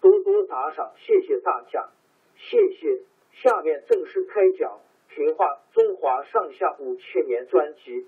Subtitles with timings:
[0.00, 1.90] 多多打赏，谢谢大家，
[2.36, 3.02] 谢谢。
[3.42, 4.80] 下面正式开讲
[5.14, 8.06] 《评话中华上下五千年》专辑。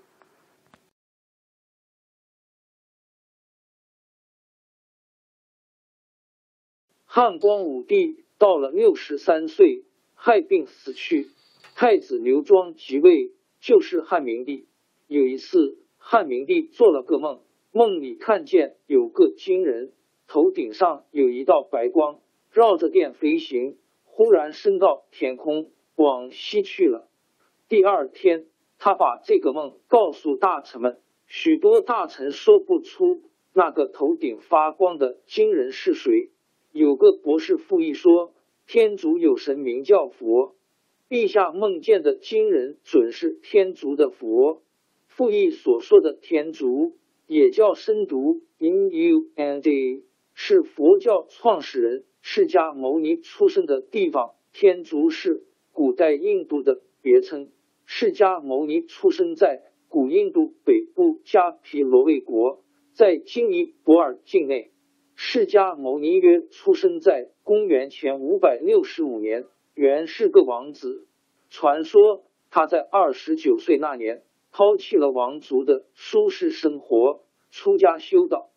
[7.05, 9.83] 汉光武帝到了六十三岁，
[10.15, 11.29] 害病死去。
[11.75, 14.67] 太子刘庄即位，就是汉明帝。
[15.07, 19.91] 有一次，汉明帝做了个梦，梦里看见有个金人。
[20.29, 22.19] 头顶上有一道白光，
[22.51, 27.09] 绕着殿飞行，忽然升到天空，往西去了。
[27.67, 28.45] 第二天，
[28.77, 33.23] 他把这个梦告诉大臣们，许多大臣说不出
[33.53, 36.29] 那个头顶发光的金人是谁。
[36.71, 38.31] 有个博士附议说，
[38.67, 40.53] 天竺有神名叫佛，
[41.09, 44.61] 陛下梦见的金人准是天竺的佛。
[45.07, 50.03] 附议所说的天竺，也叫深读 （in You and a）。
[50.41, 54.35] 是佛教创始人释迦牟尼出生的地方。
[54.53, 57.51] 天竺是古代印度的别称。
[57.85, 62.63] 释迦牟尼出生在古印度北部迦毗罗卫国，
[62.93, 64.71] 在今尼泊尔境内。
[65.13, 71.05] 释迦牟尼约出生在公元前五百六十五年，原是个王子。
[71.49, 74.23] 传说他在二十九岁那年
[74.53, 78.49] 抛弃了王族的舒适生活，出家修道。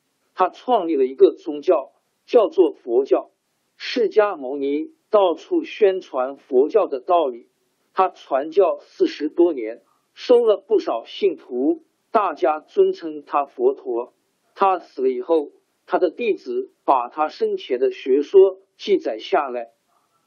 [0.43, 1.93] 他创立了一个宗教，
[2.27, 3.31] 叫做佛教。
[3.77, 7.47] 释迦牟尼到处宣传佛教的道理。
[7.93, 9.83] 他传教四十多年，
[10.15, 14.15] 收了不少信徒，大家尊称他佛陀。
[14.57, 15.53] 他死了以后，
[15.87, 19.71] 他的弟子把他生前的学说记载下来，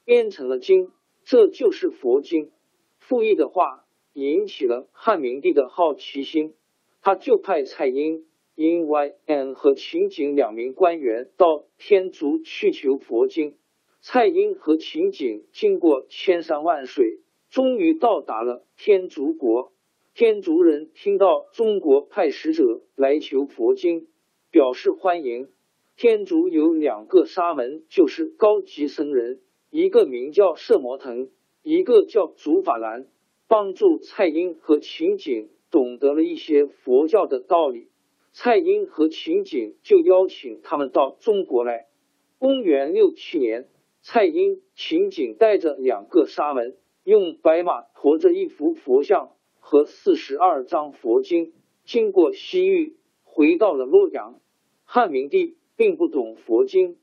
[0.05, 0.93] 编成了经，
[1.25, 2.53] 这就是佛经。
[2.99, 3.83] 复议的话
[4.13, 6.55] 引起了汉明帝的好奇心，
[7.01, 8.25] 他就派蔡英。
[8.55, 13.55] 因 Y N 和秦景两名官员到天竺去求佛经，
[13.99, 19.73] 蔡英和秦景经过千山万水，终于到达了天竺国。
[20.13, 24.07] 天竺人听到中国派使者来求佛经，
[24.51, 25.49] 表示欢迎。
[25.97, 31.29] 天竺有两个沙门，就是高级僧人，一个名叫摄摩腾，
[31.61, 33.07] 一个叫竺法兰，
[33.49, 37.89] 帮助蔡英和秦景懂得了一些佛教的道理。
[38.37, 41.87] 蔡英和秦景就邀请他们到中国来。
[42.37, 43.69] 公元六七年，
[44.01, 46.75] 蔡英、秦景带着两个沙门，
[47.05, 49.31] 用白马驮着一幅佛像
[49.61, 51.53] 和四十二章佛经，
[51.85, 54.41] 经过西域，回到了洛阳。
[54.83, 56.97] 汉明帝并不懂佛经，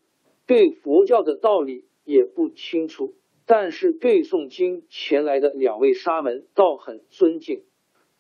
[0.47, 3.15] 对佛教的道理也不清楚，
[3.47, 7.65] 但是对诵经前来的两位沙门倒很尊敬。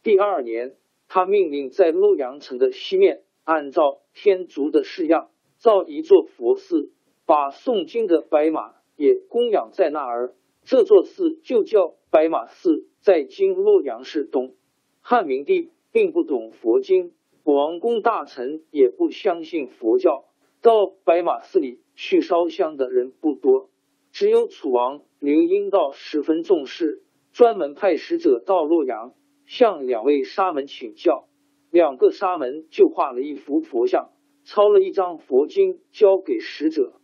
[0.02, 0.76] 第二年。
[1.14, 5.28] 他命令在洛阳城的西面，按照天竺的式样
[5.58, 6.90] 造一座佛寺，
[7.26, 10.34] 把诵经的白马也供养在那儿。
[10.64, 14.54] 这座寺就叫白马寺，在今洛阳市东。
[15.02, 17.12] 汉明帝并不懂佛经，
[17.44, 20.24] 王公大臣也不相信佛教，
[20.62, 23.68] 到白马寺里去烧香的人不多。
[24.12, 27.02] 只有楚王刘英道十分重视，
[27.34, 29.12] 专门派使者到洛阳。
[29.46, 31.28] 向两位沙门请教，
[31.70, 34.12] 两个沙门就画了一幅佛像，
[34.44, 36.94] 抄了一张佛经交给使者。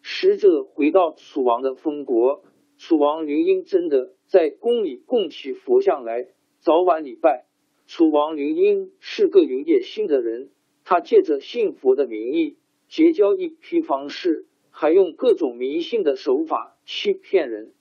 [0.00, 2.42] 使者回到楚王的封国，
[2.78, 6.28] 楚王刘英真的在宫里供起佛像来，
[6.60, 7.46] 早晚礼拜。
[7.86, 10.50] 楚王刘英是个有野心的人，
[10.84, 12.56] 他借着信佛的名义
[12.88, 17.72] 结交一批方士，还用各种迷信的手法欺骗人。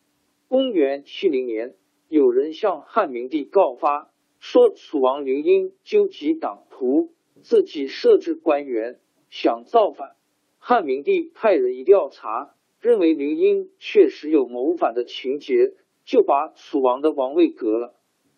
[0.47, 1.75] 公元七零年，
[2.09, 4.09] 有人向汉明帝告发，
[4.39, 7.11] 说楚王刘英纠集党徒，
[7.41, 8.99] 自己设置官员，
[9.29, 10.15] 想造反。
[10.57, 15.73] 汉明帝派人一调查，认为刘英确实有谋反的情节，
[16.05, 17.93] 就把楚王的王位革了，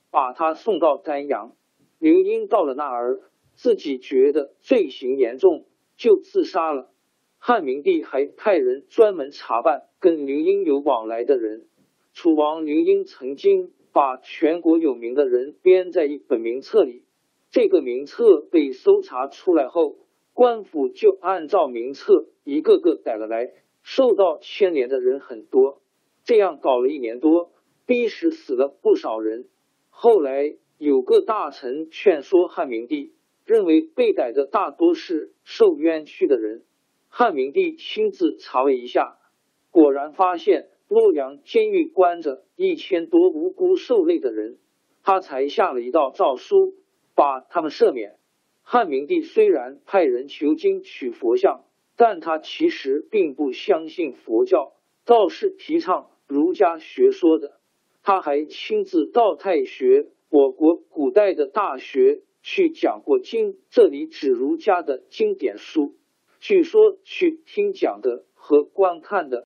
[0.10, 1.56] 把他送到丹阳。
[2.00, 3.20] 刘英到了那儿，
[3.54, 6.92] 自己觉得罪行严重，就自杀了。
[7.38, 11.69] 汉明帝还派人专门查办跟刘英有往来的人。
[12.22, 17.06] 楚王刘英曾经把全国有名的人编在一本名册里，
[17.50, 19.96] 这个名册被搜查出来后，
[20.34, 25.82] 官府就按照名册一个个逮了来，受到牵连的人很多。
[26.26, 27.54] 这样搞了一年多，
[27.86, 29.48] 逼使死了不少人。
[29.90, 33.14] 后来有个大臣劝说汉明帝，
[33.46, 36.66] 认为被逮的大多是受冤屈的人。
[37.08, 39.18] 汉明帝亲自查问一下，
[39.72, 40.68] 果然发现。
[40.90, 44.58] 洛阳监狱关着一千多无辜受累的人，
[45.04, 46.74] 他才下了一道诏书，
[47.14, 48.18] 把他们赦免。
[48.64, 51.64] 汉明帝虽然派人求经取佛像，
[51.96, 54.74] 但他其实并不相信佛教，
[55.06, 57.60] 倒是提倡儒家学说的。
[58.02, 65.94] 他还亲自到太学，我国古代的大学去讲过经，这里指儒家的经典书。
[66.40, 69.46] 据说去听讲的和观看的。